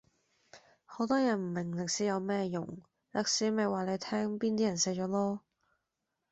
[0.83, 2.79] 好多人唔明歷史有乜用，
[3.11, 5.39] 歷史咪話你聽邊啲人死咗囉